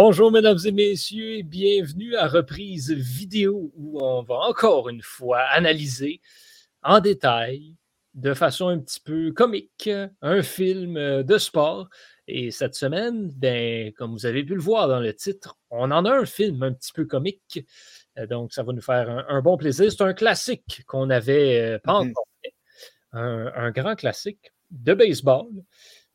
[0.00, 5.40] Bonjour, mesdames et messieurs, et bienvenue à Reprise vidéo où on va encore une fois
[5.40, 6.20] analyser
[6.84, 7.74] en détail,
[8.14, 9.90] de façon un petit peu comique,
[10.22, 11.88] un film de sport.
[12.28, 16.04] Et cette semaine, ben, comme vous avez pu le voir dans le titre, on en
[16.04, 17.66] a un film un petit peu comique.
[18.30, 19.90] Donc, ça va nous faire un, bon plaisir.
[19.90, 22.54] C'est un classique qu'on n'avait euh, pas mmh encore fait,
[23.14, 25.48] un, grand classique de baseball.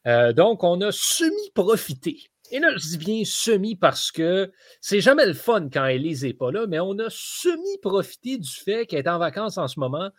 [0.08, 5.26] Euh, donc, on a semi-profité et là, je dis bien semi parce que c'est jamais
[5.26, 9.10] le fun quand Elise n'est pas là, mais on a semi-profité du fait qu'elle est
[9.10, 10.12] en vacances en ce moment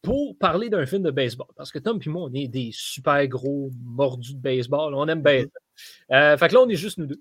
[0.00, 1.48] pour parler d'un film de baseball.
[1.54, 4.94] Parce que Tom et moi, on est des super gros mordus de baseball.
[4.94, 6.14] On aime bien mm-hmm.
[6.14, 7.20] euh, fait que là, on est juste nous deux.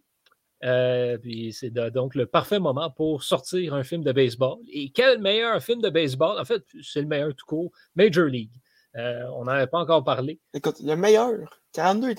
[0.64, 4.59] Euh, puis c'est donc le parfait moment pour sortir un film de baseball.
[4.72, 6.39] Et quel meilleur film de baseball?
[6.39, 8.53] En fait, c'est le meilleur tout court, Major League.
[8.95, 10.39] Euh, on n'en avait pas encore parlé.
[10.53, 12.14] Écoute, le meilleur, 42,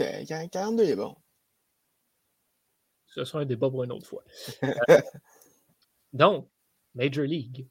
[0.50, 1.16] 42 est bon
[3.14, 4.24] ce sera un débat pour une autre fois.
[4.88, 5.00] Euh,
[6.12, 6.48] donc,
[6.94, 7.66] Major League,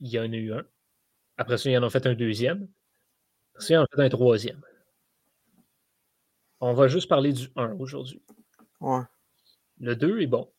[0.00, 0.64] il y en a eu un.
[1.36, 2.68] Après ça, il en a fait un deuxième.
[3.52, 4.62] Après ça, il en a fait un troisième.
[6.60, 8.22] On va juste parler du 1 aujourd'hui.
[8.80, 9.02] Ouais.
[9.78, 10.50] Le 2 est bon.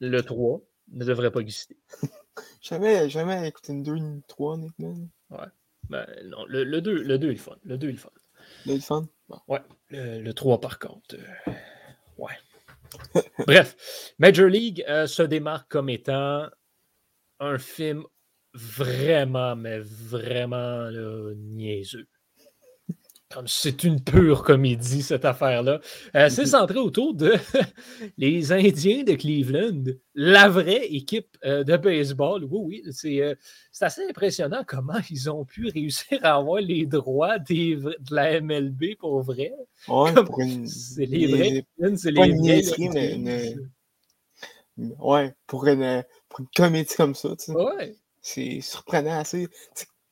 [0.00, 1.76] Le 3 ne devrait pas exister.
[2.62, 4.96] jamais, jamais écouté une 2 une 3, honnêtement.
[5.30, 5.48] Ouais.
[5.90, 7.56] Ben, non, le, le, 2, le 2 est le fun.
[7.64, 8.10] Le 2 est le fun.
[8.64, 9.08] Le 2 est le fun?
[9.48, 9.60] Ouais.
[9.90, 11.16] Le, 3, par contre.
[11.16, 11.52] Euh,
[12.16, 12.32] ouais.
[13.46, 16.48] Bref, Major League euh, se démarque comme étant
[17.40, 18.04] un film
[18.54, 20.90] vraiment, mais vraiment
[21.36, 22.06] niaiseux
[23.46, 25.80] c'est une pure comédie, cette affaire-là.
[26.16, 27.34] Euh, c'est centré autour de
[28.18, 29.84] les Indiens de Cleveland,
[30.14, 32.44] la vraie équipe euh, de baseball.
[32.44, 33.34] Oui, oui, euh,
[33.70, 38.96] c'est assez impressionnant comment ils ont pu réussir à avoir les droits de la MLB
[38.98, 39.52] pour vrai.
[40.66, 41.66] c'est les vrais,
[41.96, 43.18] c'est les vrais.
[43.18, 43.54] mais
[44.98, 47.94] Ouais, pour une, pour une comédie comme ça, ouais.
[48.22, 49.48] c'est surprenant assez.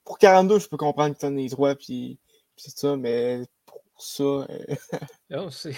[0.04, 2.18] pour 42, je peux comprendre que tu as les droits, puis
[2.60, 4.46] c'est ça, mais pour ça.
[5.32, 5.74] Euh, c'est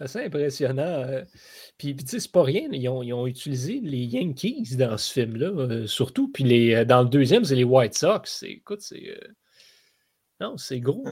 [0.00, 0.82] assez impressionnant.
[0.82, 1.24] Euh.
[1.78, 2.68] Puis, tu sais, c'est pas rien.
[2.72, 6.28] Ils ont, ils ont, utilisé les Yankees dans ce film-là, euh, surtout.
[6.32, 8.42] Puis les, dans le deuxième, c'est les White Sox.
[8.42, 9.16] Écoute, c'est.
[10.40, 11.06] Non, c'est gros.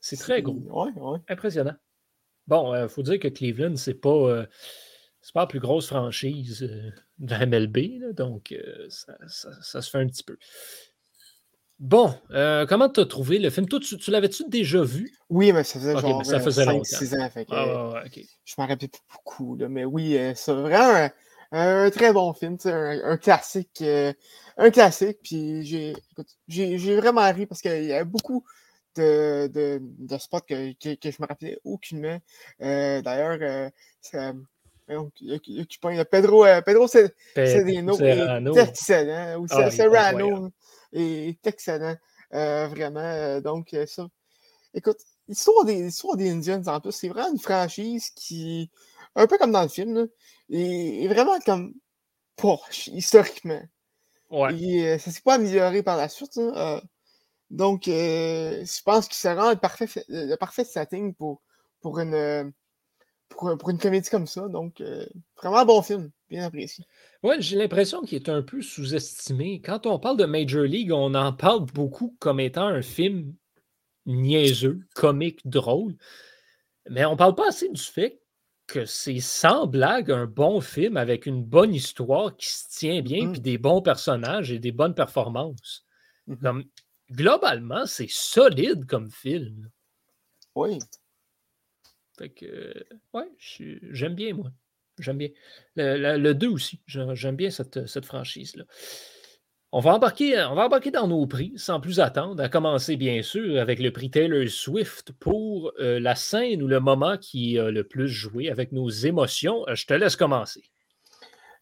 [0.00, 0.54] C'est très gros.
[0.54, 1.18] Ouais, ouais.
[1.28, 1.76] Impressionnant.
[2.46, 4.46] Bon, il faut dire que Cleveland, c'est pas.
[5.22, 6.60] c'est pas la plus grosse franchise
[7.18, 8.54] de la MLB, donc
[8.88, 10.36] ça, ça, se fait un petit peu.
[11.80, 13.66] Bon, euh, comment tu as trouvé le film?
[13.66, 15.16] Toi, tu, l'avais-tu déjà vu?
[15.30, 17.28] Oui, mais ça faisait genre ça faisait 5, 6 ans.
[17.48, 18.04] Ah,
[18.44, 21.08] je m'en rappelle pas beaucoup, mais oui, euh, c'est vraiment
[21.52, 23.80] un, très bon film, un, classique.
[23.80, 24.12] Euh,
[24.58, 25.64] un classique, puis
[26.48, 28.44] j'ai vraiment ri parce qu'il y a beaucoup
[28.96, 32.18] de, de, de spots que, que, que, je me rappelais aucunement.
[32.60, 33.70] D'ailleurs,
[34.90, 37.14] il y a Pedro, Pedro est
[38.58, 40.52] excellent, ou ah, Serrano
[40.92, 41.96] est excellent.
[42.34, 43.00] Euh, vraiment.
[43.00, 44.08] Euh, donc, euh, ça.
[44.74, 48.70] Écoute, l'histoire des, l'histoire des Indians, en plus, c'est vraiment une franchise qui,
[49.16, 50.08] un peu comme dans le film,
[50.50, 51.74] est, vraiment comme
[52.36, 53.62] poche, historiquement.
[54.30, 54.54] Ouais.
[54.60, 56.38] Et ça s'est pas amélioré par la suite.
[57.50, 61.42] donc, je pense qu'il sera le parfait, le parfait setting pour,
[61.80, 62.52] pour une
[63.30, 64.48] pour, une comédie comme ça.
[64.48, 66.84] Donc, euh, vraiment un bon film, bien apprécié.
[67.22, 69.60] Oui, j'ai l'impression qu'il est un peu sous-estimé.
[69.60, 73.34] Quand on parle de Major League, on en parle beaucoup comme étant un film
[74.06, 75.96] niaiseux, comique, drôle.
[76.88, 78.20] Mais on ne parle pas assez du fait
[78.66, 83.26] que c'est sans blague un bon film avec une bonne histoire qui se tient bien,
[83.26, 83.32] mmh.
[83.32, 85.84] puis des bons personnages et des bonnes performances.
[86.26, 86.64] Mmh comme,
[87.10, 89.68] globalement, c'est solide comme film.
[90.54, 90.78] Oui.
[92.16, 94.52] Fait que, ouais, j'aime bien, moi.
[95.00, 95.28] J'aime bien.
[95.76, 96.80] Le, 2 aussi.
[96.86, 98.64] J'aime bien cette, cette franchise-là.
[99.72, 103.22] On va, embarquer, on va embarquer dans nos prix sans plus attendre, à commencer bien
[103.22, 107.70] sûr avec le prix Taylor Swift pour euh, la scène ou le moment qui a
[107.70, 109.64] le plus joué avec nos émotions.
[109.68, 110.64] Euh, je te laisse commencer.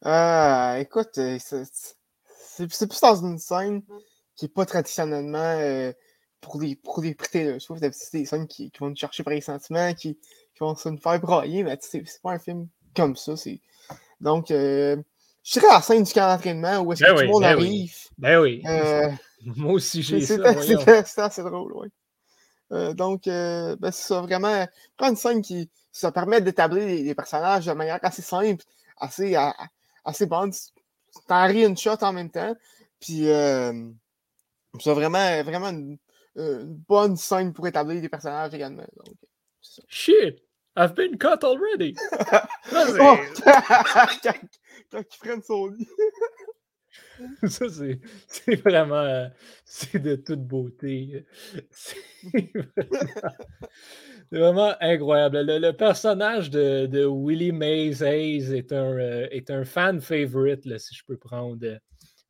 [0.07, 1.21] Euh, écoute,
[2.39, 3.83] c'est plus dans une scène
[4.37, 5.93] qui n'est pas traditionnellement
[6.41, 7.93] pour des, pour des prix Taylor Swift.
[7.93, 11.21] C'est des scènes qui, vont nous chercher par les sentiments, qui, qui vont se faire
[11.21, 13.35] brailler, mais c'est pas un film comme ça.
[14.21, 14.97] Donc, euh,
[15.45, 17.49] je dirais la scène du camp d'entraînement où est-ce que ben tout le monde ben
[17.49, 17.95] arrive.
[18.19, 18.63] Ben oui.
[18.67, 19.11] Euh,
[19.45, 20.61] Moi aussi, j'ai ça.
[20.63, 21.89] C'était assez drôle, oui.
[22.73, 27.67] Euh, donc, ben, c'est ça, vraiment, prendre une scène qui ça permet d'établir les, personnages
[27.67, 28.65] de manière assez simple,
[28.99, 29.37] assez,
[30.05, 30.53] assez bonne.
[31.27, 32.55] T'en ris une shot en même temps.
[33.01, 35.99] Puis, c'est vraiment, vraiment une,
[36.89, 38.85] bonne scène pour établir les personnages également.
[38.97, 39.15] Donc,
[39.89, 40.48] Shit!
[40.77, 41.97] I've been cut already.
[42.73, 43.19] oh,
[44.23, 44.59] quand,
[44.91, 45.89] quand il freine son lit.
[47.49, 48.97] Ça, c'est vraiment.
[48.97, 49.29] Euh,
[49.65, 51.25] c'est de toute beauté.
[51.71, 51.97] C'est
[54.31, 55.43] vraiment, incroyable.
[55.43, 60.79] Le, personnage de, de, Willie Mays Hayes est un, euh, est un fan favorite, là,
[60.79, 61.79] si je peux prendre euh,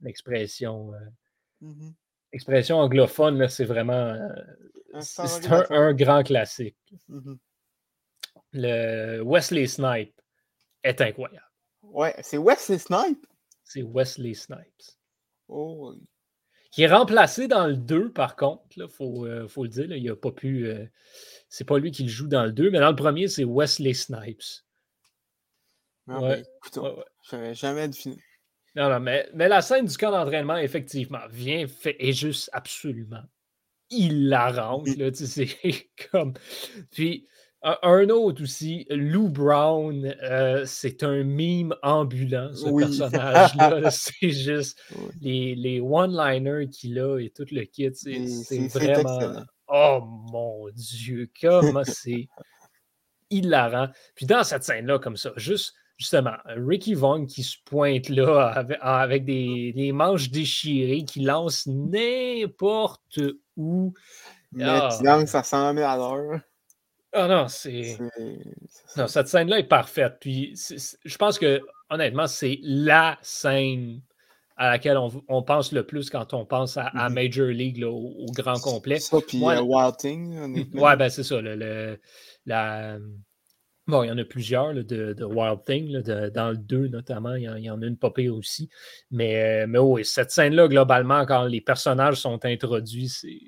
[0.00, 0.93] l'expression.
[1.62, 1.93] Mm-hmm.
[2.32, 4.17] Expression anglophone, c'est vraiment.
[5.00, 6.76] c'est un, grand classique.
[7.11, 7.37] Mm-hmm.
[8.52, 10.20] Le Wesley Snipe
[10.82, 11.44] est incroyable.
[11.82, 13.26] Ouais, c'est Wesley Snipe
[13.68, 14.96] c'est Wesley Snipes.
[15.48, 15.94] Oh.
[16.70, 19.92] Qui est remplacé dans le 2, par contre, il euh, faut, le dire.
[19.92, 20.66] il a pas pu.
[20.66, 20.84] Euh,
[21.48, 23.94] c'est pas lui qui le joue dans le 2, mais dans le premier, c'est Wesley
[23.94, 24.42] Snipes.
[26.08, 26.42] Ah, ouais.
[27.32, 28.16] Ben, jamais deviné.
[28.74, 33.22] Non, non, mais, mais la scène du camp d'entraînement, effectivement, vient fait, est juste absolument
[33.90, 34.88] hilarante.
[34.96, 35.48] Là, c'est
[36.10, 36.34] comme.
[36.90, 37.26] Puis
[37.82, 43.90] un autre aussi, Lou Brown, euh, c'est un mime ambulant, ce personnage-là.
[43.90, 44.80] c'est juste
[45.20, 47.90] les, les one-liners qu'il a et tout le kit.
[47.94, 49.42] C'est vraiment.
[49.68, 50.00] Oh
[50.32, 52.28] mon Dieu, comment c'est
[53.30, 53.88] hilarant.
[54.14, 59.24] Puis dans cette scène-là, comme ça, juste justement, Ricky Vaughn qui se pointe là avec,
[59.24, 63.20] des, des, manches déchirées, qui lance n'importe
[63.56, 63.92] où.
[64.52, 65.26] Mais ah.
[65.26, 66.40] ça sent à l'heure.
[67.18, 67.98] Ah non, c'est.
[68.96, 70.18] Non, cette scène-là est parfaite.
[70.20, 70.54] Puis
[71.04, 71.60] je pense que,
[71.90, 74.00] honnêtement, c'est la scène
[74.56, 74.98] à laquelle
[75.28, 77.12] on, pense le plus quand on pense à, mm-hmm.
[77.12, 79.00] Major League au, grand complet.
[79.00, 80.74] Ça, puis euh, Wild Thing.
[80.74, 81.40] Ouais, ben c'est ça.
[81.40, 81.98] Le,
[82.46, 82.98] la...
[83.86, 87.44] Bon, il y en a plusieurs de, de, Wild Thing, dans le 2 notamment, il
[87.44, 88.68] y, en, a une popée aussi.
[89.10, 93.40] Mais, euh, mais oui, cette scène-là, globalement, quand les personnages sont introduits, c'est.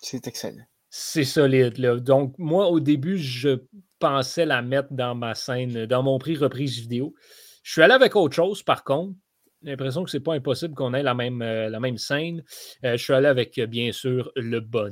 [0.00, 0.64] C'est excellent
[0.94, 1.78] c'est solide.
[1.78, 1.98] Là.
[1.98, 3.62] Donc, moi, au début, je
[3.98, 7.14] pensais la mettre dans ma scène, dans mon prix reprise vidéo.
[7.62, 9.14] Je suis allé avec autre chose, par contre.
[9.62, 12.44] J'ai l'impression que c'est pas impossible qu'on ait la même, euh, la même scène.
[12.84, 14.90] Euh, je suis allé avec, euh, bien sûr, le Bunt.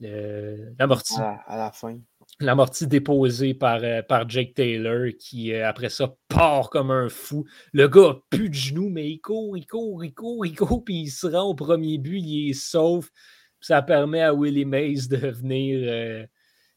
[0.00, 1.14] L'amorti.
[1.18, 1.98] À, à, la fin.
[2.38, 7.46] L'amorti déposé par, par Jake Taylor qui, après ça, part comme un fou.
[7.72, 10.84] Le gars a plus de genoux, mais il court, il court, il court, il court,
[10.84, 13.10] puis il se rend au premier but, il est sauf
[13.60, 16.26] ça permet à Willie Mays de venir, euh,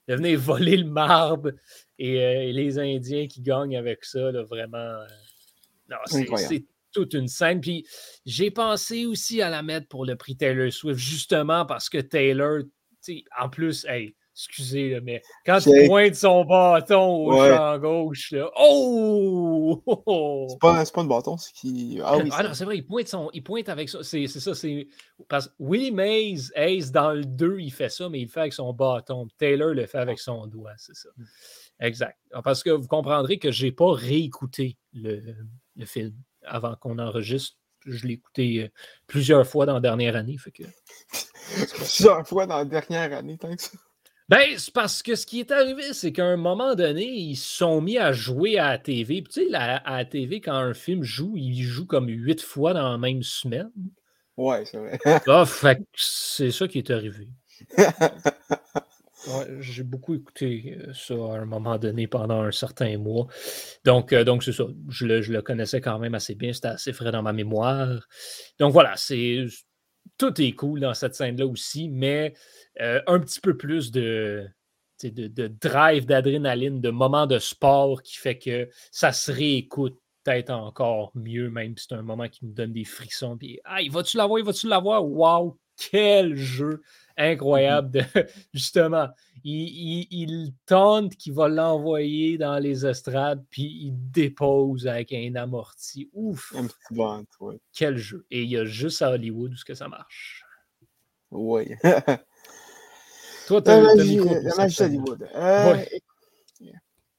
[0.08, 1.54] de venir voler le marbre euh,
[1.98, 4.78] et, les Indiens qui gagnent avec ça, vraiment.
[4.78, 5.96] Euh,
[6.36, 7.62] c'est toute une scène.
[7.62, 7.86] Puis
[8.26, 12.64] j'ai pensé aussi à la mettre pour le prix Taylor Swift, justement parce que Taylor,
[13.40, 19.82] en plus, hey, excusez, mais quand il pointe son bâton au champ gauche, là, oh!
[20.50, 22.00] C'est pas, pas un bâton, c'est qui.
[22.04, 22.30] Ah oui.
[22.32, 24.04] Ah non, c'est vrai, il pointe, son, il pointe avec ça.
[24.04, 24.88] C'est ça, c'est.
[25.28, 28.42] Parce que Willie Mays, Ace, dans le 2, il fait ça, mais il le fait
[28.42, 29.28] avec son bâton.
[29.38, 31.10] Taylor le fait avec son doigt, c'est ça.
[31.18, 31.24] Mm.
[31.82, 32.18] Exact.
[32.44, 35.36] Parce que vous comprendrez que je n'ai pas réécouté le,
[35.76, 36.14] le film
[36.44, 38.70] avant qu'on enregistre je l'ai écouté euh,
[39.08, 40.38] plusieurs fois dans la dernière année.
[40.38, 40.64] Fait que...
[41.76, 43.72] plusieurs fois dans la dernière année, tant que ça.
[44.32, 47.58] Ben, c'est parce que ce qui est arrivé, c'est qu'à un moment donné, ils se
[47.58, 49.22] sont mis à jouer à la TV.
[49.24, 52.90] tu sais, à, la TV, quand un film joue, il joue comme huit fois dans
[52.90, 53.70] la même semaine.
[54.38, 54.98] Ouais, c'est vrai.
[55.28, 55.44] ah,
[55.94, 57.28] c'est ça qui est arrivé.
[59.60, 63.28] j'ai beaucoup écouté euh, ça à un moment donné pendant un certain mois.
[63.84, 64.64] Donc, euh, donc c'est ça.
[64.88, 66.54] Je le, je le, connaissais quand même assez bien.
[66.54, 68.08] C'était assez frais dans ma mémoire.
[68.60, 69.46] Donc voilà, c'est
[70.18, 72.34] tout est cool dans cette scène-là aussi, mais
[72.80, 74.48] euh, un petit peu plus de,
[75.04, 81.12] de, drive, d'adrénaline, de moments de sport qui fait que ça se réécoute peut-être encore
[81.16, 83.38] mieux, même si c'est un moment qui me donne des frissons.
[83.38, 85.08] Puis, ah, vas-tu l'avoir, vas-tu l'avoir?
[85.08, 86.82] Waouh, quel jeu
[87.18, 87.92] incroyable!
[87.92, 88.04] De,
[88.54, 89.10] justement,
[89.44, 96.10] il, tente qu'il va l'envoyer dans les estrades, puis il dépose avec un amorti.
[96.14, 96.54] Ouf!
[96.56, 98.26] Un petit Quel jeu!
[98.32, 100.46] Et il y a juste à Hollywood où que ça marche.
[101.32, 101.74] Oui.
[103.48, 105.30] Toi, tu as, la magie, la magie d'Hollywood.
[105.36, 105.86] Euh,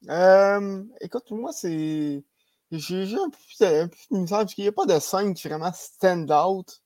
[0.09, 2.25] euh, écoute, moi, c'est.
[2.71, 5.73] J'ai un peu, un peu de parce qu'il n'y a pas de scène qui vraiment
[5.75, 6.81] stand out.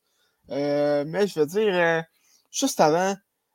[0.51, 2.05] Euh, mais je veux dire,
[2.50, 3.15] juste avant,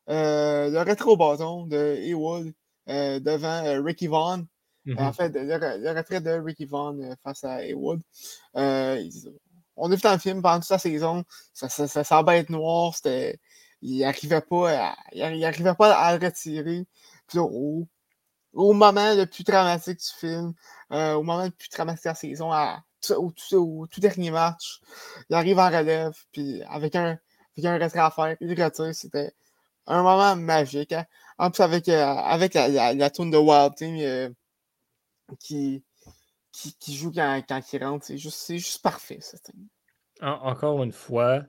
[0.10, 2.54] euh, le rétro bâton de Ewood
[2.90, 4.48] euh, devant euh, Ricky Vaughn.
[4.88, 5.14] En mm-hmm.
[5.14, 8.02] fait, le, retrait de Ricky Vaughn face à Ewood.
[8.54, 12.50] on a vu dans le film pendant toute la saison, ça, ça, ça semblait être
[12.50, 12.96] noir,
[13.84, 16.88] il n'arrivait pas, à, il, arrivait pas à le retirer.
[17.28, 17.88] Puis au,
[18.54, 20.54] moment le plus dramatique du film,
[20.90, 22.52] au moment le plus dramatique de la saison,
[23.12, 23.32] au,
[23.88, 24.82] tout dernier match,
[25.30, 27.20] il arrive en relève, puis avec un,
[27.66, 29.34] avec un retrait à faire, il retire, c'était
[29.88, 30.94] un moment magique.
[30.94, 31.06] Hein.
[31.38, 34.30] En plus, avec, euh, avec la, la, de Wild Team euh,
[35.40, 35.84] qui,
[36.52, 39.20] qui, qui, joue quand, quand il rentre, c'est juste, juste parfait,
[40.22, 41.44] encore une fois,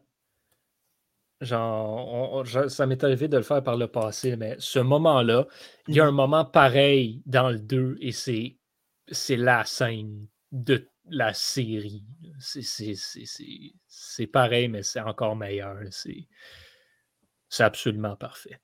[1.43, 5.47] genre, ça m'est arrivé de le faire par le passé, mais ce moment-là,
[5.89, 6.17] il y a un mhm.
[6.17, 8.57] moment pareil dans le 2 et c'est,
[9.11, 12.05] c'est la scène de la série.
[12.39, 15.79] C'est pareil, mais c'est encore meilleur.
[15.91, 18.61] C'est absolument parfait.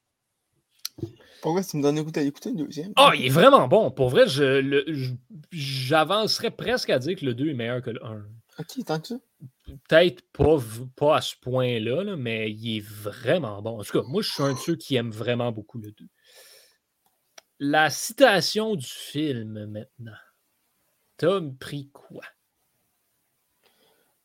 [1.42, 2.92] Pourquoi tu me donnes écouter, écouter le deuxième?
[2.96, 3.92] Ah, oh, il est vraiment bon.
[3.92, 4.24] Pour vrai,
[5.52, 8.26] j'avancerais presque à dire que le 2 est meilleur que le 1.
[8.58, 9.14] Ok, tant que ça.
[9.88, 10.56] Peut-être pas,
[10.96, 13.78] pas à ce point-là, mais il est vraiment bon.
[13.78, 16.06] En tout cas, moi, je suis un de ceux qui aime vraiment beaucoup le 2.
[17.60, 20.16] La citation du film maintenant.
[21.18, 22.22] T'as pris quoi?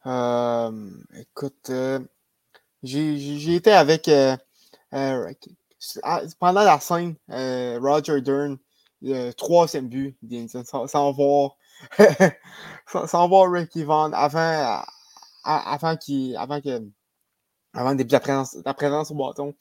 [0.06, 2.00] Euh, écoute, euh,
[2.84, 4.08] j'ai été avec.
[4.08, 4.38] Euh,
[6.04, 8.58] ah, pendant la scène, Roger Dern,
[9.38, 10.16] troisième but,
[10.88, 11.58] sans, voir,
[13.08, 14.84] sans voir Ricky Vaughn avant,
[15.44, 16.80] avant qu'il avant que
[17.74, 19.56] avant de la présence, la présence au bâton.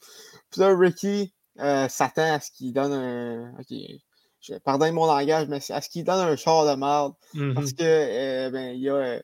[0.51, 3.55] Puis là, Ricky s'attend à ce qu'il donne un.
[4.43, 7.13] Je pardonne mon langage, mais à ce qu'il donne un char de merde.
[7.55, 7.75] Parce mm-hmm.
[7.75, 9.21] que ben, il a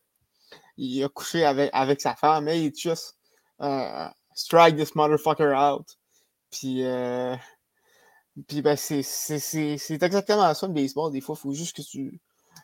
[0.79, 3.17] il a couché avec, avec sa femme, mais il juste
[3.61, 5.85] euh, strike this motherfucker out.
[6.51, 7.35] Puis, euh,
[8.47, 9.01] puis ben, c'est
[10.01, 11.11] exactement ça le baseball.
[11.11, 12.19] Des fois, il faut juste que tu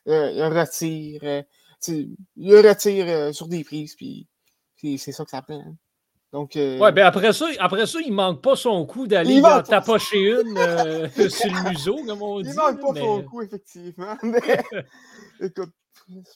[0.07, 1.21] euh, le retires.
[1.23, 1.43] Euh,
[1.81, 4.27] tu le retires sur des prises, puis
[4.97, 5.59] c'est ça que ça prend.
[5.59, 5.75] Hein.
[6.35, 9.63] Donc, euh, ouais, ben après ça, après ça, il manque pas son coup d'aller en
[9.63, 12.49] tapocher une euh, sur le museau, comme on dit.
[12.49, 14.17] Il manque pas son coup, effectivement.
[14.23, 14.41] Mais,
[15.39, 15.69] écoute,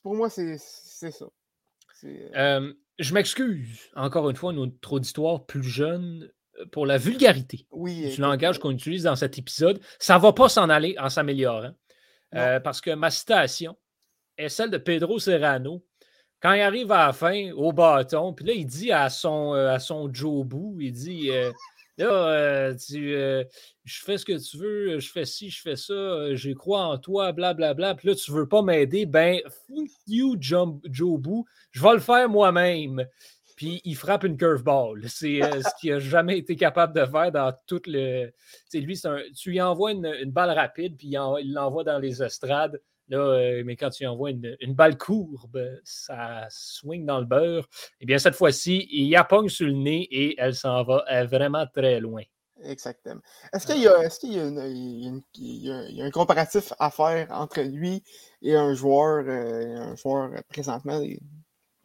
[0.01, 1.25] pour moi, c'est ça.
[2.05, 6.31] Euh, je m'excuse, encore une fois, notre auditoire plus jeune,
[6.71, 9.81] pour la vulgarité du langage qu'on utilise dans cet épisode.
[9.99, 11.73] Ça ne va pas s'en aller en s'améliorant.
[12.31, 13.75] Parce que ma citation
[14.37, 15.83] est celle de Pedro Serrano.
[16.41, 19.79] Quand il arrive à la fin, au bâton, puis là, il dit à son, à
[19.79, 21.31] son Jobu, il dit
[21.99, 23.43] Là, euh, euh,
[23.83, 26.85] je fais ce que tu veux, je fais ci, je fais ça, euh, j'ai crois
[26.85, 27.73] en toi, blablabla.
[27.73, 27.95] Bla, bla.
[27.95, 33.05] Puis là, tu veux pas m'aider, ben, fuck you, Jobu, je vais le faire moi-même.
[33.57, 35.09] Puis il frappe une curveball.
[35.09, 38.31] C'est ce qu'il n'a jamais été capable de faire dans tout le.
[38.73, 39.17] lui, un...
[39.35, 42.79] tu lui envoies une, une, balle rapide, puis il l'envoie dans les estrades.
[43.09, 47.67] Là, euh, mais quand tu envoies une, une, balle courbe, ça swing dans le beurre.
[47.99, 51.03] Eh bien, cette fois-ci, il y a pogne sur le nez et elle s'en va
[51.25, 52.23] vraiment très loin.
[52.63, 53.21] Exactement.
[53.53, 57.27] Est-ce qu'il y, a, est qu'il y, y, a, y a un comparatif à faire
[57.31, 58.03] entre lui
[58.41, 61.01] et un joueur, euh, un joueur présentement,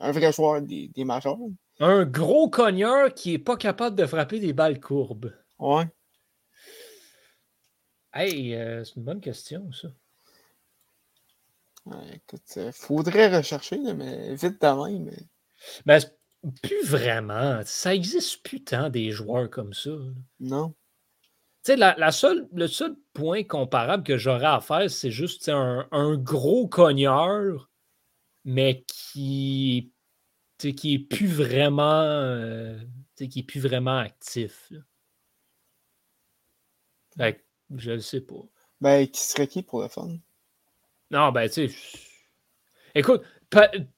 [0.00, 1.38] un vrai joueur des, des majors?
[1.80, 5.32] Un gros cogneur qui n'est pas capable de frapper des balles courbes.
[5.58, 5.88] Ouais.
[8.12, 9.88] Hey, euh, c'est une bonne question, ça
[12.12, 15.04] écoute, il faudrait rechercher, mais vite de même.
[15.04, 15.28] Mais...
[15.86, 16.00] Ben,
[16.62, 17.60] plus vraiment.
[17.64, 19.90] Ça existe plus tant des joueurs comme ça.
[20.40, 20.74] Non.
[21.64, 25.88] Tu sais, la, seule, le seul point comparable que j'aurais à faire, c'est juste un,
[25.92, 27.70] un, gros cogneur,
[28.44, 29.92] mais qui,
[30.58, 32.78] qui est plus vraiment euh,
[33.16, 34.70] qui est plus vraiment actif.
[37.16, 38.42] je ne sais pas.
[38.82, 40.18] Ben, qui serait qui pour le fun?
[41.14, 41.76] Non, ben, tu sais.
[42.96, 43.22] Écoute,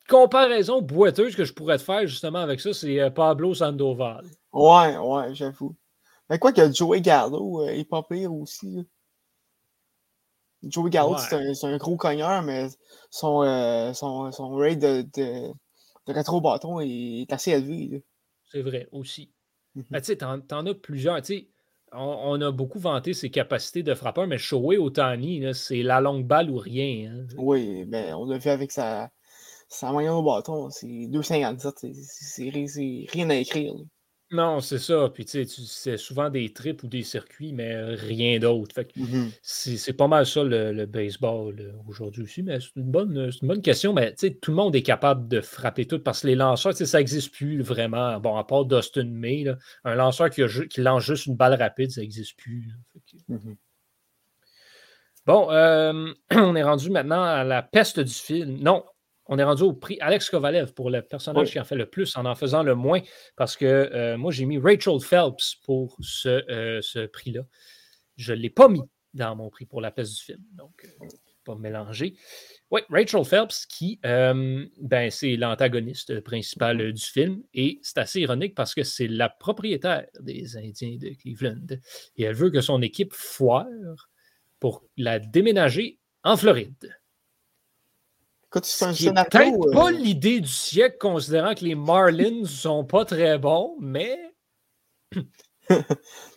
[0.07, 4.27] comparaison boiteuse que je pourrais te faire justement avec ça, c'est euh, Pablo Sandoval.
[4.53, 5.75] Ouais, ouais, j'avoue.
[6.29, 8.87] Mais quoi que Joey Gallo euh, est pas pire aussi.
[10.63, 12.69] Joey Gallo, c'est un, gros cogneur, mais
[13.11, 15.53] son, euh, son, son rate de, de,
[16.07, 18.05] de rétro-bâton est, assez élevé.
[18.45, 19.33] C'est vrai aussi.
[19.75, 21.23] Mm tu sais, t'en, as plusieurs.
[21.23, 21.49] Tu sais,
[21.97, 26.51] on, a beaucoup vanté ses capacités de frappeur, mais Shohei Otani, c'est la longue balle
[26.51, 27.13] ou rien.
[27.13, 27.27] Hein.
[27.39, 29.11] Oui, ben, on l'a vu avec sa,
[29.69, 30.71] sa moyenne au bâton.
[30.71, 31.93] C'est 2,57.
[32.03, 32.51] C'est
[33.13, 33.75] rien à écrire.
[34.33, 35.09] Non, c'est ça.
[35.15, 38.75] Puis, tu sais, c'est souvent des trips ou des circuits, mais rien d'autre.
[38.75, 39.31] Fait mm-hmm.
[39.41, 42.43] c'est pas mal ça le, baseball aujourd'hui aussi.
[42.43, 43.93] Mais c'est une, bonne, une bonne question.
[43.93, 46.73] Mais, tu sais, tout le monde est capable de frapper tout parce que les lanceurs,
[46.73, 48.19] tu sais, ça n'existe plus vraiment.
[48.19, 49.47] Bon, à part Dustin May,
[49.85, 52.69] un lanceur qui, qui, lance juste une balle rapide, ça n'existe plus.
[53.31, 53.57] Mm-hmm.
[55.27, 58.59] Bon, euh, on est rendu maintenant à la peste du film.
[58.61, 58.85] Non,
[59.29, 62.17] on est rendu au prix Alex Kovalev pour le personnage qui en fait le plus
[62.17, 63.01] en en faisant le moins,
[63.37, 67.43] parce que euh, moi, j'ai mis Rachel Phelps pour ce, euh, ce prix-là.
[68.17, 68.83] Je ne l'ai pas mis
[69.15, 70.43] dans mon prix pour la peste du film.
[70.53, 71.07] Donc, euh,
[71.45, 72.17] pas mélanger.
[72.71, 76.93] Oui, Rachel Phelps, qui, ben, c'est l'antagoniste principal mm-hmm.
[76.93, 77.43] du film.
[77.55, 81.79] Et c'est assez ironique parce que c'est la propriétaire des Indiens de Cleveland.
[82.17, 83.67] Et elle veut que son équipe foire
[84.59, 86.97] pour la déménager en Floride.
[88.63, 93.77] C'est peut-être pas euh, l'idée du siècle, considérant que les Marlins sont pas très bons,
[93.81, 94.19] mais.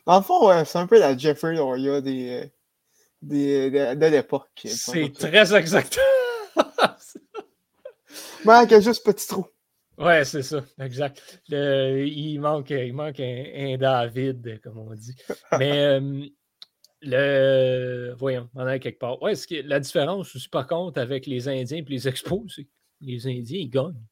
[0.06, 2.46] Dans le fond, c'est un peu la Jeffrey Loria des, euh,
[3.22, 4.50] des, de, l'époque.
[4.66, 6.00] C'est très exact.
[8.46, 9.46] manque juste petit trou.
[10.00, 11.42] Ouais, c'est ça, exact.
[11.50, 15.16] il manque, il manque un, David, comme on dit.
[15.60, 16.26] Mais euh,
[17.02, 18.14] le.
[18.18, 19.22] Voyons, on a quelque part.
[19.22, 22.70] Ouais, que, la différence aussi, par contre, avec les Indiens et les Expos, c'est que
[23.02, 24.04] les Indiens, ils gagnent.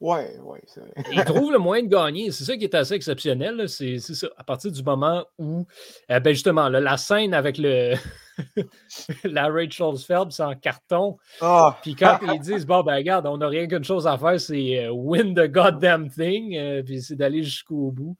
[0.00, 0.82] Ouais, ouais, c'est
[1.12, 2.30] Ils trouvent le moyen de gagner.
[2.30, 3.68] C'est ça qui est assez exceptionnel.
[3.68, 4.28] C'est ça.
[4.36, 5.66] À partir du moment où,
[6.10, 7.94] euh, ben justement, la scène avec le,
[9.24, 11.16] la Rachel Phelps en carton.
[11.40, 11.78] Ah!
[11.82, 14.84] Puis quand ils disent, bon, ben regarde, on n'a rien qu'une chose à faire, c'est
[14.84, 18.16] euh, win the goddamn thing, euh, puis c'est d'aller jusqu'au bout.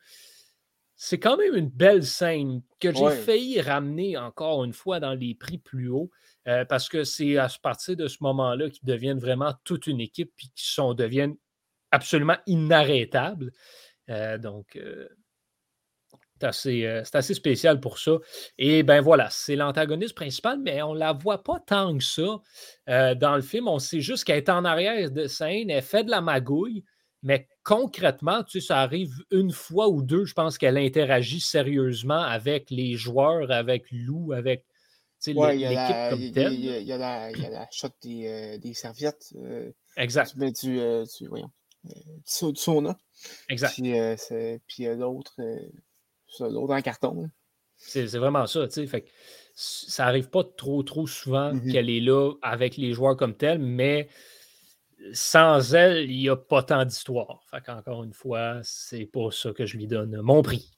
[0.97, 5.35] C'est quand même une belle scène que j'ai failli ramener encore une fois dans les
[5.35, 6.11] prix plus hauts,
[6.47, 10.33] euh, parce que c'est à partir de ce moment-là qu'ils deviennent vraiment toute une équipe,
[10.37, 11.37] puis qu'ils sont, deviennent
[11.91, 13.51] absolument inarrêtables.
[14.09, 15.09] donc, euh,
[16.53, 18.19] c'est assez, spécial pour ça.
[18.59, 22.41] Et ben voilà, c'est l'antagoniste principal, mais on ne la voit pas tant que ça
[22.89, 23.69] euh, dans le film.
[23.69, 26.85] On sait juste qu'elle est en arrière de scène, elle fait de la magouille,
[27.25, 32.21] mais concrètement, tu sais, ça arrive une fois ou deux, je pense qu'elle interagit sérieusement
[32.21, 34.65] avec les joueurs, avec Lou, avec
[35.27, 35.41] l'équipe
[36.11, 36.53] comme telle.
[36.53, 38.27] Il y, a la shot des,
[38.63, 39.35] euh, serviettes.
[39.97, 40.39] exact.
[40.39, 41.51] Du, du, voyons,
[41.83, 42.97] du, sauna.
[43.49, 43.73] Exact.
[43.75, 43.93] Puis,
[44.69, 45.35] puis l'autre
[46.41, 47.31] l'autre en carton.
[47.77, 48.87] C'est vraiment ça, tu sais.
[48.87, 49.07] Fait
[49.55, 51.73] ça arrive pas trop, trop souvent mm-hmm.
[51.73, 54.09] qu'elle est là avec les joueurs comme tel, mais
[55.13, 57.43] sans elle, il n'y a pas tant d'histoire.
[57.51, 60.73] Fait qu'encore une fois, c'est pas ça que je lui donne mon prix.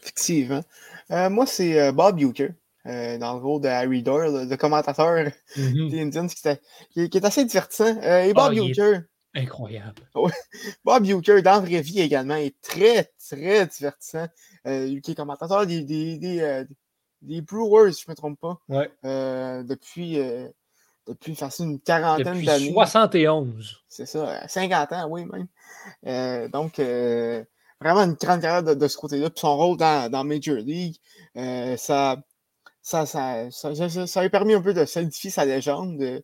[0.00, 0.62] Effectivement.
[1.10, 2.52] Euh, moi, c'est euh, Bob Euchre.
[2.86, 5.90] Euh, dans le rôle de Harry Doyle, le, commentateur mm-hmm.
[5.90, 6.26] des Indians,
[6.90, 8.00] qui, est assez divertissant.
[8.00, 9.00] et Bob ah,
[9.34, 10.08] Incroyable.
[10.84, 14.28] Bob Euchre, dans la vraie vie également, est très, très divertissant.
[14.64, 16.64] Qui est commentateur des, des, des,
[17.20, 18.58] des, Brewers, si je ne me trompe pas.
[19.04, 20.18] Euh, depuis,
[21.08, 22.70] depuis facile une quarantaine d'années.
[22.70, 23.82] Depuis 71.
[23.88, 26.48] C'est ça, 50 ans, oui, même.
[26.50, 29.30] donc, vraiment une grande carrière de, ce côté-là.
[29.30, 30.96] Puis son rôle dans, dans Major League,
[31.34, 32.16] ça,
[32.82, 36.22] ça, ça, ça, ça, a permis un peu de solidifier sa légende.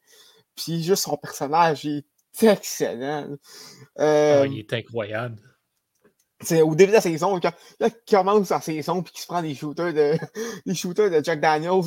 [0.57, 2.05] puis juste son personnage, il
[2.43, 3.29] est excellent.
[3.99, 5.41] Ah, il est incroyable.
[6.63, 9.55] Au début de la saison, quand, il commence sa saison et qu'il se prend des
[9.55, 10.15] shooters de,
[10.67, 11.83] des shooters de Jack Daniels.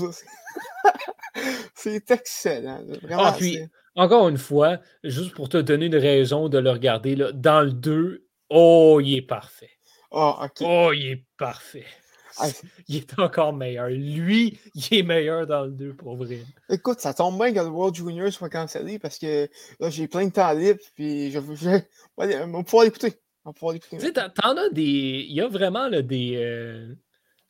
[1.75, 2.83] c'est excellent.
[3.01, 3.59] Vraiment, ah, puis,
[3.95, 7.71] encore une fois, juste pour te donner une raison de le regarder, là, dans le
[7.71, 9.71] 2, oh, il est parfait.
[10.11, 11.85] Oh, oh il est parfait.
[12.87, 13.89] Il est encore meilleur.
[13.89, 16.39] Lui, il est meilleur dans le 2 pour vrai.
[16.69, 20.25] Écoute, ça tombe bien que le World Junior soit cancellé parce que là, j'ai plein
[20.25, 21.85] de temps libre puis je vais
[22.63, 23.13] pouvoir l'écouter.
[23.99, 25.25] Tu sais, t'en as des.
[25.27, 26.35] Il y a vraiment des.
[26.35, 26.95] Euh,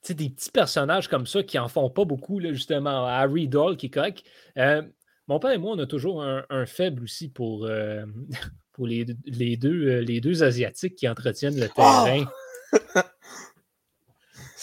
[0.08, 3.06] des petits personnages comme ça qui en font pas beaucoup, là, justement.
[3.06, 4.24] Harry Doll qui est correct.
[4.58, 4.82] Euh,
[5.28, 8.06] mon père et moi, on a toujours un, faible aussi pour, euh,
[8.72, 12.26] pour les, les, deux, les deux Asiatiques qui entretiennent le terrain.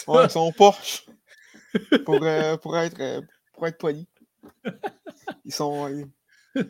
[0.07, 0.21] Oh!
[0.25, 1.07] ils sont poches
[2.05, 2.21] pour,
[2.61, 3.23] pour, être,
[3.55, 4.07] pour être polis.
[5.47, 5.89] Ils sont.
[6.55, 6.67] ils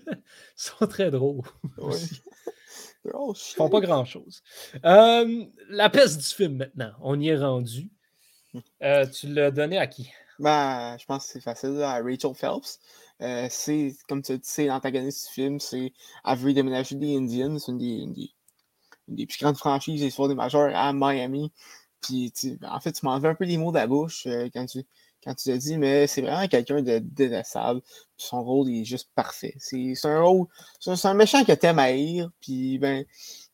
[0.55, 1.43] sont très drôles.
[3.05, 3.13] Oui.
[3.35, 4.43] Ils font pas grand-chose.
[4.85, 7.91] Euh, la peste du film maintenant, on y est rendu.
[8.85, 10.13] Euh, tu l'as donné à qui?
[10.39, 12.79] Ben, je pense que c'est facile, à Rachel Phelps.
[13.21, 17.59] Euh, c'est, comme tu as dit, c'est l'antagoniste du film, c'est Avery déménager des Indians,
[17.59, 18.31] c'est une des, une des,
[19.09, 21.51] une des plus grandes franchises des des majeurs à Miami.
[22.01, 24.85] Puis, en fait, tu m'enlèves un peu les mots de la bouche quand tu
[25.25, 27.81] quand tu l'as dit, mais c'est vraiment quelqu'un de délaissable.
[28.17, 29.55] Son rôle est juste parfait.
[29.59, 30.47] C'est un rôle,
[30.79, 33.05] c'est un méchant que t'aimes haïr, puis ben,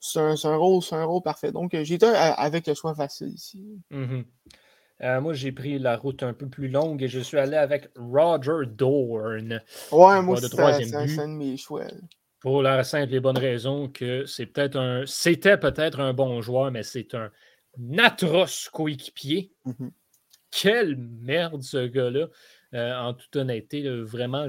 [0.00, 1.52] c'est un, un, rôle, un rôle parfait.
[1.52, 3.64] Donc, j'ai été avec le choix facile ici.
[3.92, 4.24] Mm-hmm.
[5.02, 7.88] Euh, moi, j'ai pris la route un peu plus longue et je suis allé avec
[7.96, 9.62] Roger Dorn.
[9.92, 11.86] Ouais, moi, c'est un, de mes choix.
[12.40, 15.04] Pour la simple et bonne raison que c'est peut-être un.
[15.06, 17.30] C'était peut-être un bon joueur, mais c'est un
[17.98, 19.52] atroce coéquipier.
[19.66, 19.90] Mm-hmm
[20.50, 22.28] quelle merde ce gars-là,
[22.74, 23.88] euh, en toute honnêteté.
[24.02, 24.46] vraiment,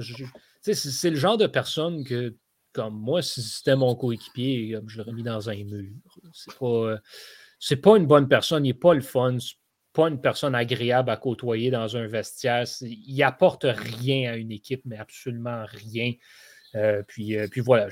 [0.60, 2.36] c'est le genre de personne que,
[2.72, 5.92] comme moi, si c'était mon coéquipier, je l'aurais mis dans un mur.
[6.32, 6.98] C'est pas, euh,
[7.58, 9.38] c'est pas une bonne personne, il n'est pas le fun.
[9.92, 12.64] pas une personne agréable à côtoyer dans un vestiaire.
[12.80, 16.12] Il apporte rien à une équipe, mais absolument rien.
[16.74, 17.88] Euh, puis, puis voilà,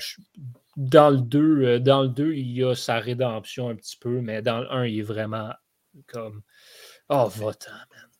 [0.77, 4.41] dans, le 2, dans le 2, il y a sa rédemption un petit peu, mais
[4.41, 5.51] dans le 1, il est vraiment
[6.07, 6.41] comme
[7.13, 7.71] Oh, va-t'en,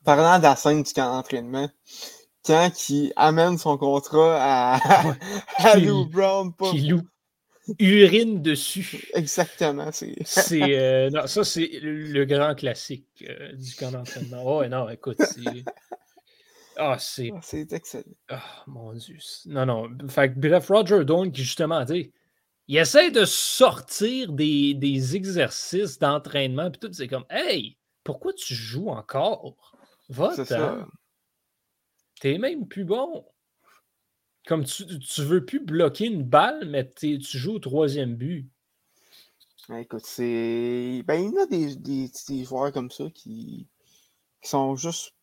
[0.04, 1.70] Parlant de la scène du camp d'entraînement,
[2.44, 5.14] quand il amène son contrat à,
[5.56, 6.74] à Lou Brown pour,
[7.78, 9.08] urine dessus.
[9.14, 9.88] Exactement.
[9.92, 14.42] C'est, euh, non, ça, c'est le, grand classique euh, du camp d'entraînement.
[14.44, 15.64] Oh, non, écoute, c'est.
[16.76, 17.30] Ah, c'est.
[17.34, 18.04] Ah, c'est excellent.
[18.28, 19.16] Ah, mon Dieu.
[19.46, 19.88] Non, non.
[20.08, 22.12] Fait bref, Roger Dawn qui, justement, dit
[22.68, 28.54] il essaie de sortir des, des exercices d'entraînement, puis tout, c'est comme, hey, pourquoi tu
[28.54, 29.56] joues encore?
[30.08, 30.86] Va-t'en.
[32.20, 33.26] T'es même plus bon.
[34.46, 38.48] Comme tu, tu veux plus bloquer une balle, mais tu joues au troisième but.
[39.78, 41.02] Écoute, c'est.
[41.06, 43.68] Ben, il y a des, des, joueurs comme ça qui,
[44.42, 45.14] sont juste.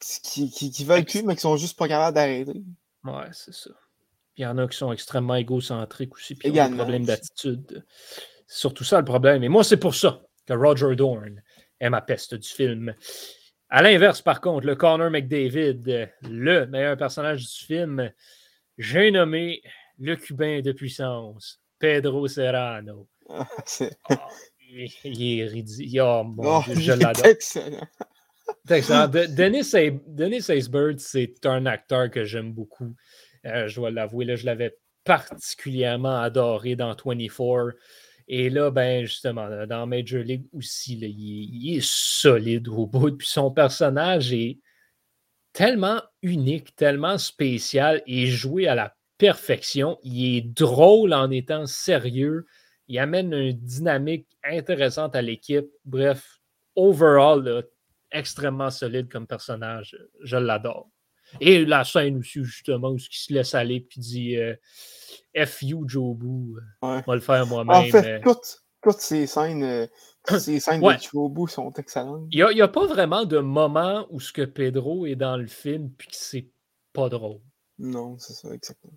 [0.00, 2.62] qui, qui, veulent plus, mais qui sont juste pas capables d'arrêter.
[3.04, 3.70] Ouais, c'est ça.
[4.36, 7.84] Il y en a qui sont extrêmement égocentriques aussi, puis qui ont des problèmes d'attitude.
[8.46, 9.42] C'est surtout ça le problème.
[9.42, 11.42] Et moi, c'est pour ça que Roger Dorn
[11.84, 12.94] est ma peste du film.
[13.68, 18.10] À l'inverse, par contre, le Connor McDavid, le meilleur personnage du film,
[18.78, 19.62] j'ai nommé
[19.98, 23.08] le Cubain de puissance, Pedro Serrano.
[23.28, 23.48] Ah,
[24.10, 24.28] ah,
[25.04, 26.00] il, est ridicule.
[26.02, 27.26] Oh, mon oh, Dieu, je l'adore.
[27.26, 27.86] Excellent.
[28.68, 29.08] excellent.
[29.08, 29.72] Dennis,
[30.06, 30.50] Dennis
[30.98, 32.94] c'est un acteur que j'aime beaucoup.
[33.46, 37.74] Euh, je dois l'avouer, je l'avais particulièrement adoré dans 24.
[38.26, 43.12] Et là, ben, justement, dans Major League aussi, il, est, solide au bout.
[43.12, 44.58] Puis son personnage est
[45.52, 49.98] tellement unique, tellement spécial et joué à la perfection.
[50.02, 52.46] Il est drôle en étant sérieux.
[52.88, 55.66] Il amène une dynamique intéressante à l'équipe.
[55.84, 56.40] Bref,
[56.76, 57.64] overall,
[58.10, 59.96] extrêmement solide comme personnage.
[60.22, 60.88] Je l'adore.
[61.40, 64.54] Et la scène aussi, justement, où il se laisse aller et dit euh,
[65.46, 66.56] FU Jobu.
[66.82, 67.76] On va le faire moi-même.
[67.76, 69.86] En fait, toutes, ces scènes, euh,
[70.38, 72.28] ces scènes de Jobu sont excellentes.
[72.30, 75.90] Il n'y a, pas vraiment de moment où ce que Pedro est dans le film
[75.90, 76.48] puis que c'est
[76.92, 77.40] pas drôle.
[77.78, 78.94] Non, c'est ça, exactement.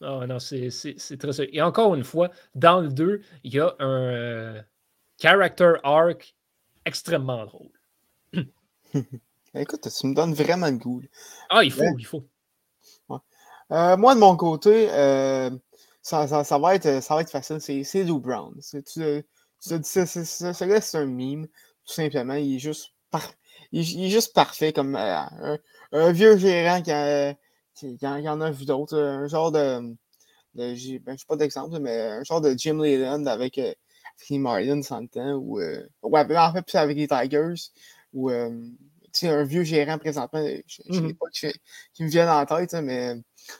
[0.00, 0.70] Ah non, c'est
[1.18, 1.44] très.
[1.52, 4.62] Et encore une fois, dans le 2, il y a un euh,
[5.20, 6.36] character arc
[6.84, 7.72] extrêmement drôle.
[9.54, 11.02] Écoute, tu me donnes vraiment le goût.
[11.50, 12.24] Ah, il faut, il faut.
[13.70, 15.50] Euh, moi, de mon côté, euh,
[16.02, 17.60] ça, ça, va être, ça va être facile.
[17.60, 18.54] C'est Lou Brown.
[18.60, 19.24] Tu, tu,
[19.60, 21.46] tu c'est un meme,
[21.84, 22.34] tout simplement.
[22.34, 22.92] Il est juste,
[23.72, 25.56] il, est juste parfait comme euh,
[25.92, 27.34] un, vieux gérant qui, a,
[27.74, 28.98] qui, en a vu d'autres.
[28.98, 29.80] Un genre de.
[30.54, 33.60] de ben, je sais pas d'exemple, mais un genre de Jim Leland avec
[34.26, 35.34] Tim Martin, sans le temps.
[35.34, 37.70] Ou, ouais, en fait, plus avec les Tigers.
[38.14, 38.30] Ou
[39.22, 40.44] un vieux gérant présentement.
[40.66, 41.16] Je ne sais mm-hmm.
[41.16, 41.26] pas
[41.94, 43.14] qui, me vient en tête, mais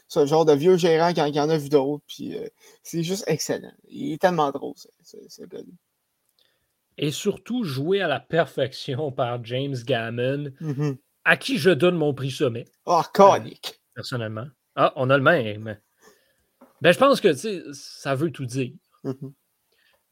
[0.06, 2.04] ce genre de vieux gérant qui, en a vu d'autres.
[2.06, 2.46] Puis euh,
[2.82, 3.72] c'est juste excellent.
[3.88, 5.58] Il est tellement drôle, ce gars
[6.96, 10.96] Et surtout joué à la perfection par James Gammon, mm-hmm.
[11.24, 12.66] à qui je donne mon prix sommet.
[12.86, 13.80] Oh, conique.
[13.94, 14.46] personnellement.
[14.76, 15.78] Ah, on a le même.
[16.80, 17.32] Ben, je pense que
[17.72, 18.72] ça veut tout dire.
[19.04, 19.32] Mm-hmm.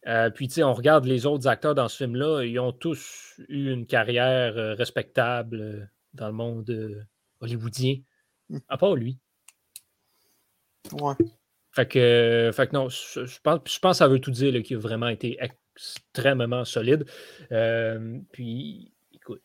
[0.06, 3.34] Euh, puis, tu sais, on regarde les autres acteurs dans ce film-là, ils ont tous
[3.48, 7.06] eu une carrière euh, respectable euh, dans le monde
[7.40, 7.96] hollywoodien,
[8.48, 8.58] mm.
[8.68, 9.18] à part lui.
[10.92, 11.14] Ouais.
[11.72, 14.76] Fait que, fait que non, je, pense, je pense que ça veut tout dire qu'il
[14.76, 17.04] a vraiment été extrêmement solide.
[18.32, 19.42] puis, écoute,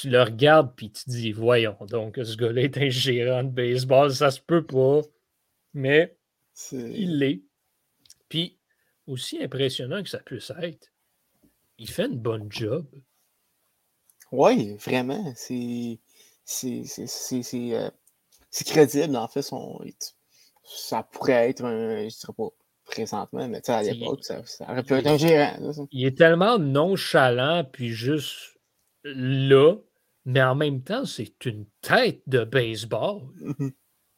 [0.00, 3.50] tu le regardes, puis tu te dis, voyons, donc ce gars-là est un gérant de
[3.50, 5.02] baseball, ça se peut pas,
[5.74, 6.16] mais
[6.72, 7.42] il l'est.
[8.28, 8.57] Puis,
[9.08, 10.92] aussi impressionnant que ça puisse être,
[11.78, 12.86] il fait une bonne job.
[14.30, 15.32] Oui, vraiment.
[15.36, 15.98] C'est.
[16.44, 16.82] C'est
[17.74, 17.90] euh,
[18.64, 19.42] crédible, en fait.
[19.42, 19.80] Son,
[20.64, 22.08] ça pourrait être un.
[22.08, 22.48] Je dirais pas
[22.84, 25.86] présentement, mais à l'époque, ça, aurait pu être un gérant.
[25.92, 28.58] il est tellement nonchalant, puis juste
[29.04, 29.76] là,
[30.24, 33.22] mais en même temps, c'est une tête de baseball.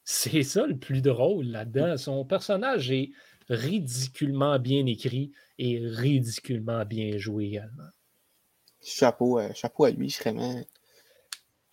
[0.05, 1.96] c'est ça le plus drôle là-dedans.
[1.96, 3.11] Son personnage est
[3.50, 7.88] ridiculement bien écrit et ridiculement bien joué également.
[8.82, 10.62] Chapeau, euh, chapeau à lui, vraiment.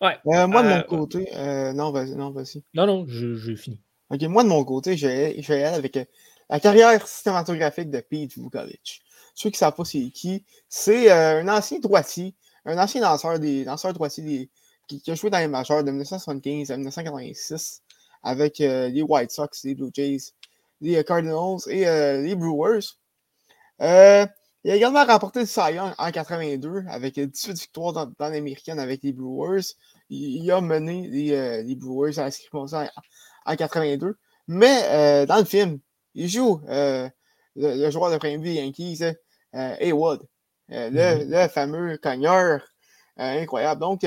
[0.00, 0.16] Ouais.
[0.26, 1.30] Euh, moi, de mon euh, côté,
[1.74, 2.14] non, vas-y.
[2.16, 2.32] Non,
[2.74, 3.80] non, non, je, finis.
[4.10, 5.98] Ok, moi, de mon côté, je vais aller avec
[6.50, 9.00] la carrière cinématographique de Pete Vukovic.
[9.34, 13.64] Ceux qui ne savent pas c'est qui, c'est un ancien droitier, un ancien danseur, des,
[13.64, 14.50] danseurs droitier
[14.88, 17.82] qui, a joué dans les majeurs de 1975 à 1986
[18.24, 20.32] avec les White Sox, les Blue Jays,
[20.80, 22.98] les Cardinals et euh, les Brewers.
[23.80, 24.26] Euh,
[24.64, 28.78] Il a également remporté le Cy Young en 82 avec 18 victoires dans, dans l'américaine
[28.78, 29.74] avec les Brewers.
[30.10, 34.16] Il, a mené les, euh, Brewers à la série en, 82.
[34.46, 35.78] Mais euh, dans le film,
[36.14, 37.08] il joue euh,
[37.56, 39.02] le, joueur de premier but Yankees,
[39.52, 40.22] Haywood,
[40.70, 41.28] mm-hmm.
[41.28, 42.62] le, fameux cogneur
[43.16, 43.80] incroyable.
[43.80, 44.06] Donc,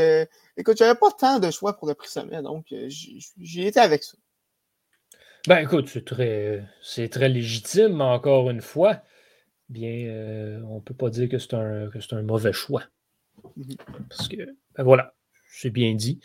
[0.57, 2.65] écoute, j'avais pas tant de choix pour le prix sommet, donc
[3.37, 4.17] j'ai été avec ça.
[5.47, 9.01] Ben écoute, c'est très, c'est très légitime, encore une fois
[9.71, 12.83] bien, euh, on ne peut pas dire que c'est un, un, mauvais choix.
[13.55, 13.75] Mhm.
[14.09, 14.37] Parce que,
[14.75, 15.15] ben voilà,
[15.51, 16.19] c'est bien dit.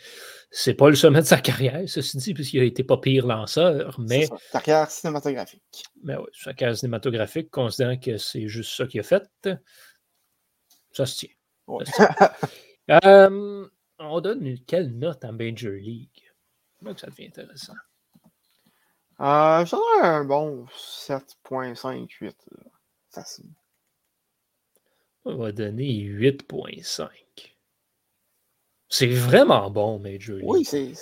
[0.51, 3.99] C'est pas le sommet de sa carrière, ceci dit, puisqu'il a été pas pire lanceur,
[3.99, 4.27] mais.
[4.51, 5.83] Sa carrière cinématographique.
[6.03, 9.23] Mais ben oui, sa carrière cinématographique, considérant que c'est juste ça qu'il a fait,
[10.91, 11.29] ça se tient.
[13.03, 13.67] Euh,
[13.99, 16.31] on donne quelle note à Major League?
[16.81, 17.73] Que ça devient intéressant.
[19.19, 22.33] Euh, je un bon 7.58.
[25.25, 27.07] On va donner 8.5.
[28.89, 30.93] C'est vraiment bon, Major Oui, c'est.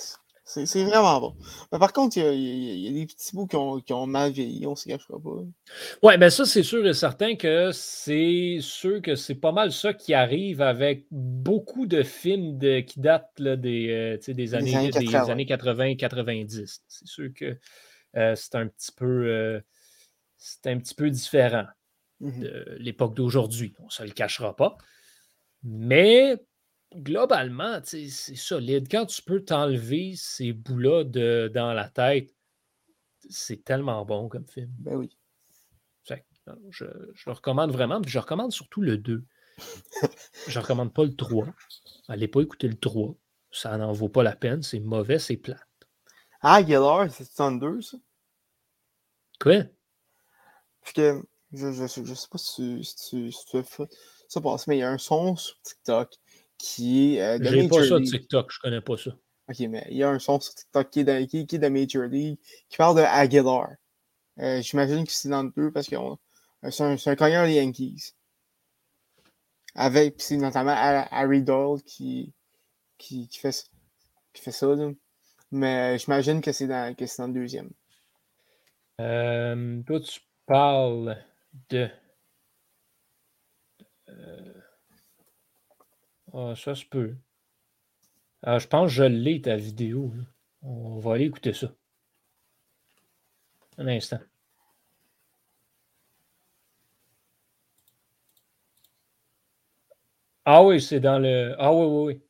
[0.48, 1.34] C'est vraiment bon.
[1.72, 4.64] Mais par contre, il y, a, des petits bouts qui ont, qui ont mal vieilli,
[4.64, 5.30] on ne se cachera pas.
[5.30, 5.48] Oui,
[6.04, 9.92] mais ben ça, c'est sûr et certain que c'est sûr que c'est pas mal ça
[9.92, 15.46] qui arrive avec beaucoup de films de, qui datent là, des, euh, des, années, années
[15.46, 16.80] 80-90.
[16.86, 17.58] C'est sûr que
[18.16, 19.60] c'est un petit peu euh,
[20.36, 21.66] c'est un petit peu différent.
[22.20, 23.74] Mmh de l'époque d'aujourd'hui.
[23.78, 24.78] On ne se le cachera pas.
[25.62, 26.42] Mais
[26.94, 28.88] globalement, c'est solide.
[28.90, 32.34] Quand tu peux t'enlever ces bouts-là dans la tête,
[33.28, 34.70] c'est tellement bon comme film.
[34.78, 35.14] Ben oui.
[36.70, 38.00] je, le recommande vraiment.
[38.06, 39.22] je recommande surtout le 2.
[40.48, 41.48] je ne recommande pas le 3.
[42.08, 43.14] Allez pas écouter le 3.
[43.50, 44.62] Ça n'en vaut pas la peine.
[44.62, 45.60] C'est mauvais, c'est plate.
[46.40, 47.98] Ah, Geller, c'est 62, ça?
[49.40, 49.64] Quoi?
[50.82, 51.22] Parce que
[51.52, 53.88] je, je, je, sais pas si, si, si tu as fait
[54.28, 56.14] ça passe, mais il y a un son sur TikTok
[56.58, 57.22] qui est.
[57.22, 59.10] Euh, de J'ai pas ça de TikTok, je connais pas ça.
[59.48, 61.58] Ok, mais il y a un son sur TikTok qui est de, qui, qui est
[61.58, 63.68] de Major League qui parle de Aguilar.
[64.38, 65.96] Euh, J'imagine que c'est dans le deux parce que
[66.70, 68.12] c'est un, un cogneur des Yankees.
[69.74, 72.32] Avec, c'est notamment Harry Doyle qui,
[72.96, 73.66] qui, qui, fait,
[74.32, 74.66] qui fait ça.
[74.74, 74.90] Là.
[75.52, 77.70] Mais j'imagine que c'est dans, dans le deuxième.
[79.00, 81.16] Euh, toi, tu parles
[81.70, 81.88] de.
[84.08, 84.60] Euh,
[86.32, 87.16] ah, ça se peut.
[88.42, 90.10] Ah, je pense que je l'ai, ta vidéo.
[90.62, 91.74] On va aller écouter ça.
[93.78, 94.20] Un instant.
[100.46, 101.54] Ah oui, c'est dans le.
[101.58, 102.22] Ah oui, oui, oui.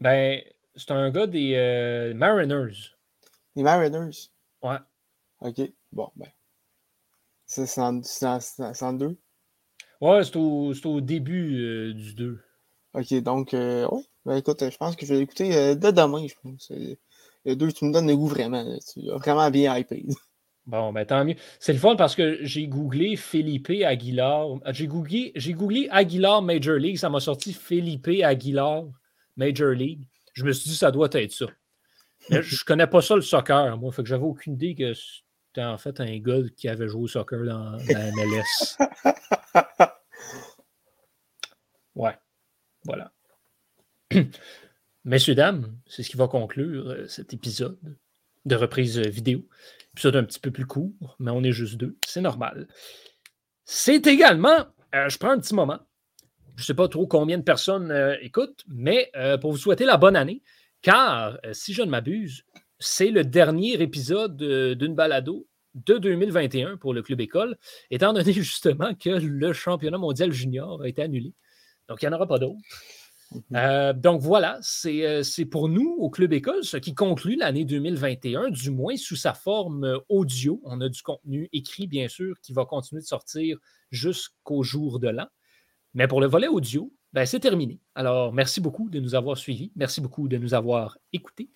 [0.00, 0.42] Ben,
[0.76, 2.97] c'est un gars des euh, Mariners.
[3.58, 4.30] Les Mariners?
[4.62, 4.76] Ouais.
[5.40, 5.60] OK.
[5.90, 6.28] Bon, ben.
[7.44, 7.92] C'est en,
[8.92, 9.18] 2?
[10.00, 12.40] Ouais, c'est au, au, début euh, du 2.
[12.94, 14.02] OK, donc, euh, ouais.
[14.24, 16.70] Ben écoute, je pense que je vais l'écouter euh, dès demain, je pense.
[17.44, 18.64] Le 2, tu me donnes le goût vraiment.
[18.92, 20.06] Tu as vraiment bien hypé.
[20.66, 21.36] Bon, ben tant mieux.
[21.60, 24.46] C'est le fun parce que j'ai googlé Felipe Aguilar.
[24.66, 26.98] J'ai googlé, googlé Aguilar Major League.
[26.98, 28.84] Ça m'a sorti Felipe Aguilar
[29.36, 30.02] Major League.
[30.34, 31.46] Je me suis dit, ça doit être ça.
[32.30, 33.92] Mais je connais pas ça le soccer, moi.
[33.92, 37.08] Fait que j'avais aucune idée que c'était en fait un gars qui avait joué au
[37.08, 38.76] soccer dans, la MLS.
[41.94, 42.18] ouais.
[42.84, 43.12] Voilà.
[45.04, 47.78] Messieurs, dames, c'est ce qui va conclure euh, cet épisode
[48.44, 49.46] de reprise vidéo.
[49.94, 51.96] Épisode un petit peu plus court, mais on est juste deux.
[52.06, 52.68] C'est normal.
[53.64, 55.80] C'est également, euh, je prends un petit moment.
[56.56, 59.96] Je ne sais pas trop combien de personnes euh, écoutent, mais pour vous souhaiter la
[59.96, 60.42] bonne année,
[60.82, 62.44] car, euh, si je ne m'abuse,
[62.78, 67.56] c'est le dernier épisode euh, d'une balado de 2021 pour le Club École,
[67.90, 71.34] étant donné justement que le championnat mondial junior a été annulé.
[71.88, 72.58] Donc, il n'y en aura pas d'autres.
[73.30, 73.42] Mhm.
[73.56, 78.70] Euh, donc voilà, c'est pour nous au Club École ce qui conclut l'année 2021, du
[78.70, 80.60] moins sous sa forme audio.
[80.64, 83.58] On a du contenu écrit, bien sûr, qui va continuer de sortir
[83.90, 85.26] jusqu'au jour de l'an.
[85.94, 87.80] Mais pour le volet audio, ben, c'est terminé.
[87.96, 89.72] Alors, merci beaucoup de nous avoir suivis.
[89.74, 91.50] Merci beaucoup de nous avoir écoutés.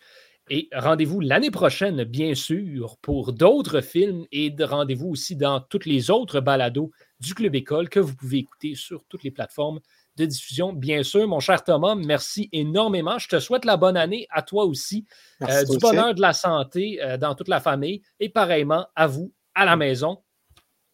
[0.51, 6.11] Et rendez-vous l'année prochaine, bien sûr, pour d'autres films et rendez-vous aussi dans toutes les
[6.11, 9.79] autres balados du Club École que vous pouvez écouter sur toutes les plateformes
[10.17, 10.73] de diffusion.
[10.73, 13.21] Bien sûr, mon cher Thomas, merci énormément.
[13.21, 15.07] Je te souhaite la bonne année à toi aussi,
[15.43, 19.33] euh, du bonheur, de la santé euh, dans toute la famille et pareillement à vous
[19.55, 20.25] à la maison.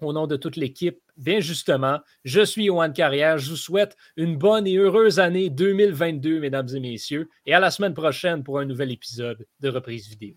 [0.02, 3.38] Au nom de toute l'équipe, bien justement, je suis Johan Carrière.
[3.38, 7.70] Je vous souhaite une bonne et heureuse année 2022, mesdames et messieurs, et à la
[7.70, 10.34] semaine prochaine pour un nouvel épisode de reprise vidéo.